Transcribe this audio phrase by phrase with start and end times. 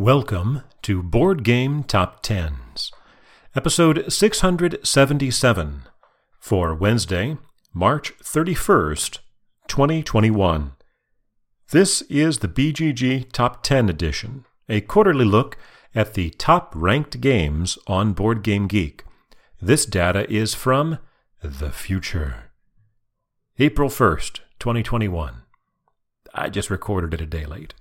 [0.00, 2.90] Welcome to Board Game Top Tens,
[3.54, 5.82] episode 677
[6.38, 7.36] for Wednesday,
[7.74, 9.18] March 31st,
[9.68, 10.72] 2021.
[11.70, 15.58] This is the BGG Top 10 edition, a quarterly look
[15.94, 19.04] at the top ranked games on Board Game Geek.
[19.60, 20.96] This data is from
[21.42, 22.52] the future.
[23.58, 25.42] April 1st, 2021.
[26.32, 27.74] I just recorded it a day late.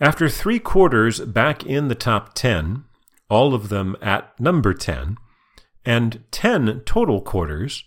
[0.00, 2.84] After three quarters back in the top 10,
[3.28, 5.16] all of them at number 10,
[5.84, 7.84] and 10 total quarters,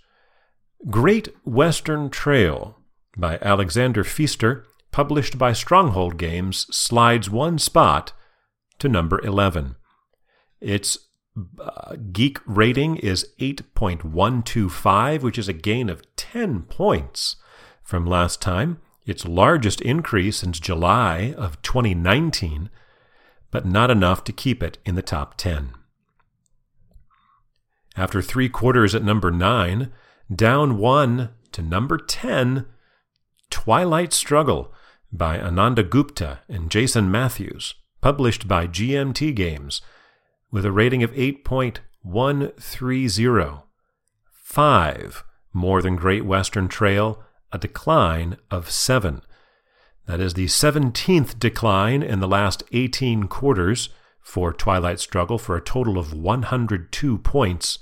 [0.89, 2.77] Great Western Trail
[3.15, 8.11] by Alexander Pfister, published by Stronghold Games, slides one spot
[8.79, 9.75] to number 11.
[10.59, 10.97] Its
[11.59, 17.37] uh, geek rating is 8.125, which is a gain of 10 points
[17.83, 22.69] from last time its largest increase since July of 2019,
[23.49, 25.73] but not enough to keep it in the top 10.
[27.97, 29.91] After three quarters at number 9,
[30.33, 32.65] down one to number 10,
[33.49, 34.73] Twilight Struggle
[35.11, 39.81] by Ananda Gupta and Jason Matthews, published by GMT Games,
[40.51, 43.63] with a rating of 8.130.
[44.31, 49.21] Five more than Great Western Trail a decline of 7.
[50.05, 53.89] That is the 17th decline in the last 18 quarters
[54.21, 57.79] for Twilight Struggle for a total of 102 points,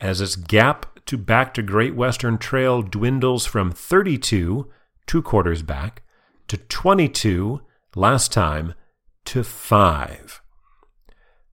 [0.00, 4.70] as its gap to back to Great Western Trail dwindles from 32,
[5.06, 6.02] two quarters back,
[6.48, 7.60] to 22
[7.94, 8.74] last time,
[9.24, 10.40] to 5.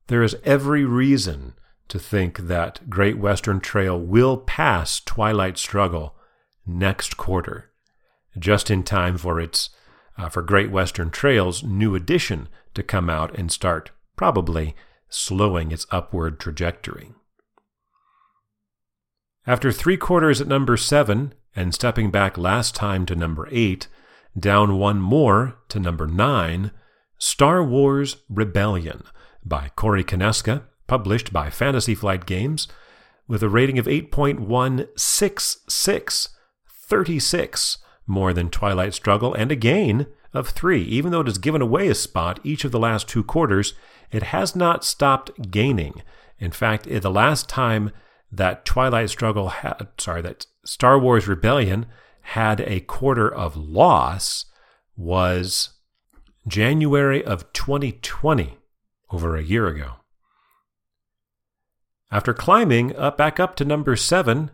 [0.07, 1.53] There is every reason
[1.87, 6.15] to think that Great Western Trail will pass Twilight Struggle
[6.65, 7.71] next quarter,
[8.37, 9.69] just in time for its
[10.17, 14.75] uh, for Great Western Trail's new edition to come out and start probably
[15.09, 17.11] slowing its upward trajectory.
[19.45, 23.87] After three quarters at number seven and stepping back last time to number eight,
[24.37, 26.71] down one more to number nine,
[27.17, 29.03] Star Wars Rebellion
[29.45, 32.67] by Corey Konieczka, published by Fantasy Flight Games,
[33.27, 36.29] with a rating of 8.166
[36.87, 40.81] 36 more than Twilight Struggle, and a gain of 3.
[40.83, 43.73] Even though it has given away a spot each of the last two quarters,
[44.11, 46.01] it has not stopped gaining.
[46.39, 47.91] In fact, eh, the last time
[48.31, 51.85] that Twilight Struggle had, sorry, that Star Wars Rebellion
[52.21, 54.45] had a quarter of loss
[54.95, 55.69] was
[56.47, 58.57] January of 2020,
[59.11, 59.93] over a year ago.
[62.11, 64.51] After climbing up back up to number 7,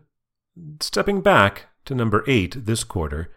[0.80, 3.30] stepping back to number 8 this quarter,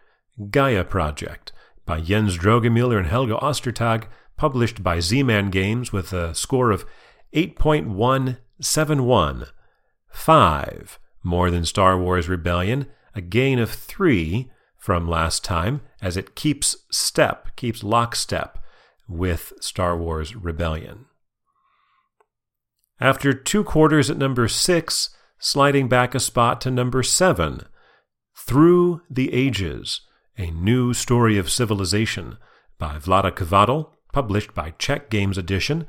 [0.49, 1.51] Gaia Project
[1.85, 4.05] by Jens Drogemüller and Helge Ostertag,
[4.37, 6.85] published by Z-Man Games with a score of
[7.33, 9.49] 8.171.
[10.09, 16.35] 5 more than Star Wars Rebellion, a gain of 3 from last time as it
[16.35, 18.59] keeps step, keeps lockstep
[19.07, 21.05] with Star Wars Rebellion.
[22.99, 25.09] After two quarters at number 6,
[25.39, 27.65] sliding back a spot to number 7,
[28.35, 30.01] through the Ages,
[30.37, 32.37] a new story of civilization
[32.77, 35.87] by Vlaada Chvátil, published by Czech Games Edition,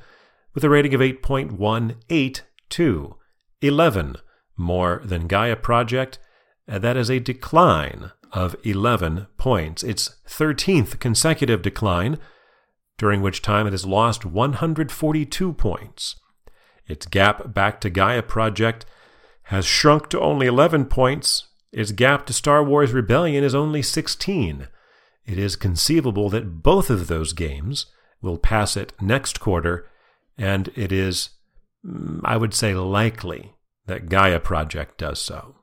[0.55, 3.15] with a rating of 8.182,
[3.61, 4.17] 11
[4.57, 6.21] more than Gaia Project.
[6.67, 9.83] and That is a decline of 11 points.
[9.83, 12.19] Its 13th consecutive decline,
[12.99, 16.15] during which time it has lost 142 points.
[16.87, 18.87] Its gap back to Gaia Project
[19.45, 24.69] has shrunk to only 11 points its gap to Star Wars Rebellion is only 16.
[25.27, 27.87] It is conceivable that both of those games
[28.23, 29.89] will pass it next quarter,
[30.39, 31.31] and it is,
[31.85, 33.55] mm, I would say, likely
[33.87, 35.57] that Gaia Project does so.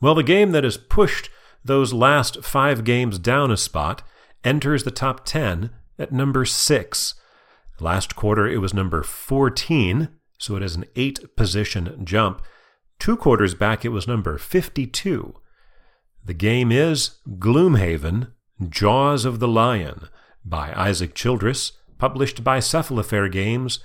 [0.00, 1.30] Well, the game that has pushed
[1.64, 4.02] those last five games down a spot
[4.42, 7.14] enters the top 10 at number 6.
[7.78, 10.08] Last quarter, it was number 14,
[10.38, 12.42] so it is an eight position jump.
[13.02, 15.34] Two quarters back, it was number 52.
[16.24, 18.30] The game is Gloomhaven
[18.68, 20.08] Jaws of the Lion
[20.44, 23.80] by Isaac Childress, published by Cephalofair Games,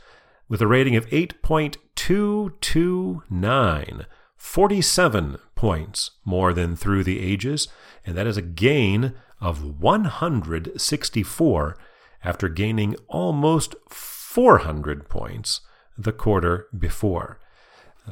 [0.47, 4.05] with a rating of 8.229,
[4.35, 7.67] 47 points more than Through the Ages,
[8.05, 11.77] and that is a gain of 164
[12.23, 15.61] after gaining almost 400 points
[15.97, 17.39] the quarter before.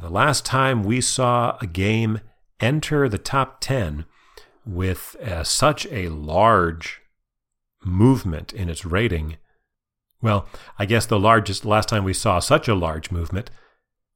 [0.01, 2.19] The last time we saw a game
[2.59, 4.05] enter the top 10
[4.65, 7.01] with uh, such a large
[7.85, 9.37] movement in its rating.
[10.21, 10.47] Well,
[10.77, 13.49] I guess the largest, last time we saw such a large movement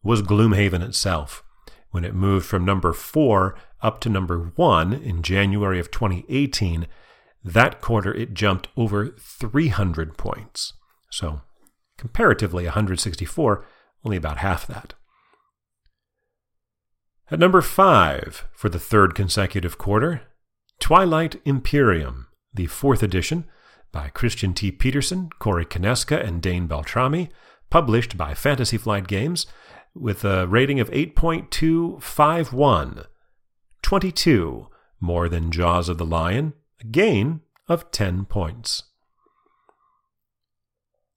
[0.04, 1.44] was Gloomhaven itself,
[1.92, 6.88] when it moved from number four up to number one in January of 2018.
[7.42, 10.74] That quarter, it jumped over 300 points.
[11.10, 11.42] So,
[11.98, 13.66] comparatively, 164,
[14.04, 14.94] only about half that.
[17.32, 20.24] At number five, for the third consecutive quarter,
[20.80, 23.46] Twilight Imperium, the fourth edition,
[23.92, 24.72] by Christian T.
[24.72, 27.30] Petersen, Corey Konieczka, and Dane Beltrami,
[27.70, 29.46] published by Fantasy Flight Games,
[29.94, 33.06] with a rating of 8.251,
[33.84, 34.68] 22
[35.00, 38.86] more than Jaws of the Lion, a gain of 10 points.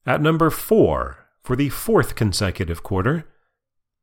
[0.04, 3.24] At number 4, for the fourth consecutive quarter,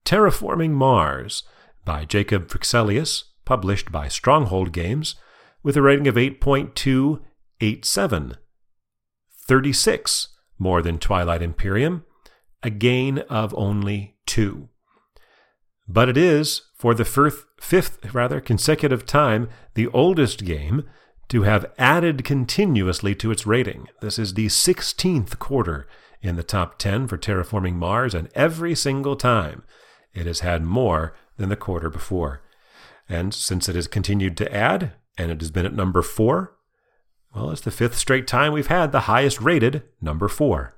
[0.06, 1.44] Terraforming Mars
[1.86, 5.16] by Jacob Fryxelius, published by Stronghold Games,
[5.64, 8.36] with a rating of 8.287,
[9.48, 10.28] 36
[10.58, 12.06] more than Twilight Imperium,
[12.62, 14.68] a gain of only 2.
[15.88, 20.84] But it is, for the fifth, fifth rather consecutive time, the oldest game
[21.30, 23.88] to have added continuously to its rating.
[24.02, 25.88] This is the 16th quarter
[26.22, 29.64] in the top 10 for Terraforming Mars, and every single time
[30.14, 32.42] it has had more than the quarter before.
[33.08, 36.56] And since it has continued to add, and it has been at number 4,
[37.34, 40.76] well, it's the fifth straight time we've had the highest rated number 4.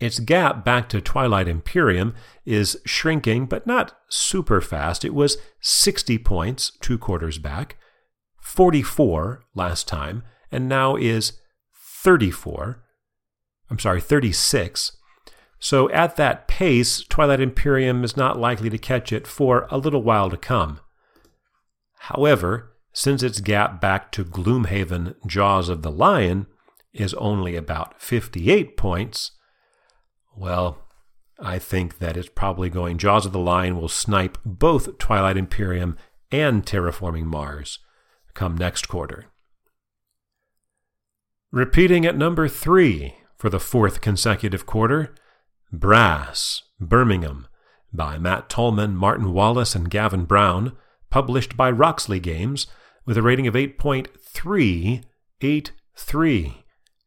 [0.00, 2.14] Its gap back to Twilight Imperium
[2.44, 5.04] is shrinking, but not super fast.
[5.04, 7.76] It was 60 points two quarters back,
[8.40, 11.40] 44 last time, and now is
[12.02, 12.82] 34.
[13.70, 14.96] I'm sorry, 36.
[15.64, 20.02] So at that pace, Twilight Imperium is not likely to catch it for a little
[20.02, 20.78] while to come.
[22.00, 26.48] However, since its gap back to Gloomhaven Jaws of the Lion
[26.92, 29.30] is only about 58 points,
[30.36, 30.82] well,
[31.38, 35.96] I think that it's probably going Jaws of the Lion will snipe both Twilight Imperium
[36.30, 37.78] and Terraforming Mars
[38.34, 39.32] come next quarter.
[41.50, 45.14] Repeating at number three for the fourth consecutive quarter,
[45.78, 47.46] Brass, Birmingham,
[47.92, 50.72] by Matt Tolman, Martin Wallace, and Gavin Brown,
[51.10, 52.66] published by Roxley Games,
[53.06, 56.54] with a rating of 8.383,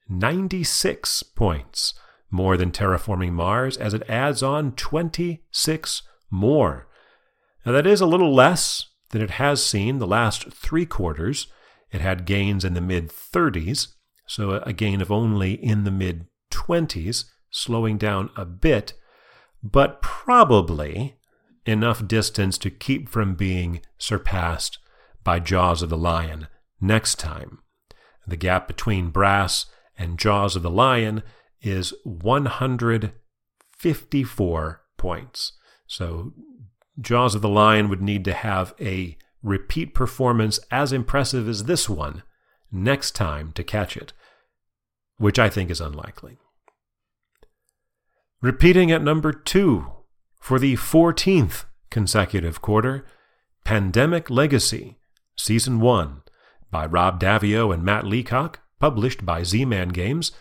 [0.09, 1.93] 96 points
[2.29, 6.87] more than terraforming Mars as it adds on 26 more.
[7.65, 11.47] Now, that is a little less than it has seen the last three quarters.
[11.91, 13.93] It had gains in the mid 30s,
[14.25, 18.93] so a gain of only in the mid 20s, slowing down a bit,
[19.63, 21.15] but probably
[21.65, 24.77] enough distance to keep from being surpassed
[25.23, 26.47] by Jaws of the Lion
[26.79, 27.59] next time.
[28.25, 29.65] The gap between Brass
[29.97, 31.23] and Jaws of the Lion
[31.61, 35.53] is 154 points.
[35.87, 36.33] So
[36.99, 41.87] Jaws of the Lion would need to have a repeat performance as impressive as this
[41.89, 42.23] one
[42.71, 44.13] next time to catch it,
[45.17, 46.37] which I think is unlikely.
[48.39, 49.87] Repeating at number two
[50.39, 53.03] for the 14th consecutive quarter,
[53.63, 54.99] Pandemic Legacy,
[55.35, 56.21] Season 1,
[56.69, 60.33] by Rob Daviau and Matt Leacock, published by Z Man Games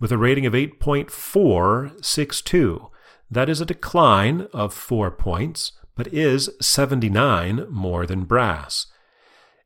[0.00, 2.90] with a rating of 8.462.
[3.30, 8.86] That is a decline of 4 points, but is 79 more than Brass.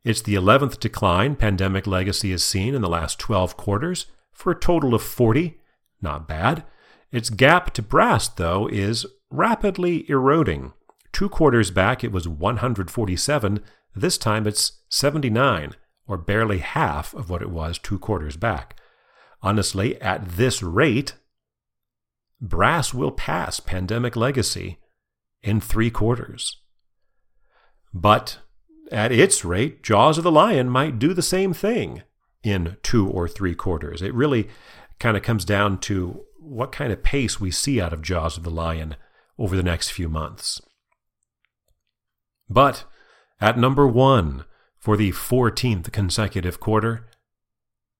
[0.03, 4.59] It's the 11th decline Pandemic Legacy has seen in the last 12 quarters, for a
[4.59, 5.57] total of 40.
[6.01, 6.65] Not bad.
[7.11, 10.73] Its gap to Brass, though, is rapidly eroding.
[11.11, 13.63] Two quarters back, it was 147.
[13.95, 15.73] This time, it's 79,
[16.07, 18.79] or barely half of what it was two quarters back.
[19.41, 21.15] Honestly, at this rate,
[22.39, 24.79] Brass will pass Pandemic Legacy
[25.41, 26.57] in three quarters.
[27.93, 28.39] But
[28.91, 32.03] at its rate, Jaws of the Lion might do the same thing
[32.43, 34.01] in two or three quarters.
[34.01, 34.49] It really
[34.99, 38.43] kind of comes down to what kind of pace we see out of Jaws of
[38.43, 38.95] the Lion
[39.37, 40.61] over the next few months.
[42.49, 42.85] But
[43.39, 44.43] at number one
[44.79, 47.07] for the 14th consecutive quarter,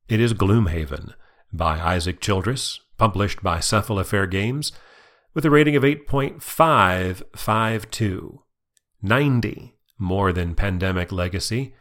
[0.07, 1.13] it is Gloomhaven
[1.51, 4.71] by Isaac Childress, published by Cephalofair Games,
[5.33, 8.39] with a rating of 8.552,
[9.01, 11.75] 90 more than Pandemic Legacy,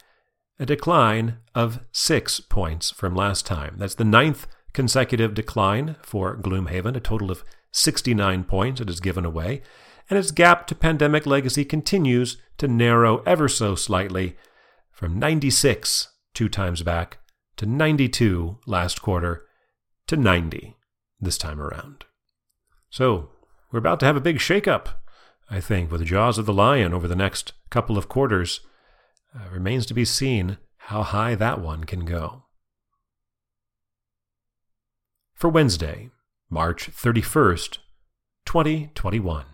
[0.59, 3.77] a decline of six points from last time.
[3.79, 7.43] That's the ninth consecutive decline for Gloomhaven, a total of
[7.73, 9.63] 69 points it has given away,
[10.11, 14.37] and its gap to Pandemic Legacy continues to narrow ever so slightly
[14.93, 17.17] from 96 two times back
[17.57, 19.47] to 92 last quarter
[20.09, 20.77] to 90
[21.19, 22.05] this time around.
[22.91, 23.31] So,
[23.73, 24.89] we're about to have a big shakeup,
[25.51, 28.61] I think, with the jaws of the lion over the next couple of quarters.
[29.35, 32.46] Uh, remains to be seen how high that one can go.
[35.37, 36.09] For Wednesday,
[36.49, 37.77] March 31st,
[38.47, 39.47] 2021.